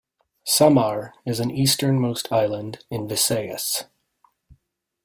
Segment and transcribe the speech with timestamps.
[0.47, 3.83] Samar is an easternmost island in Visayas.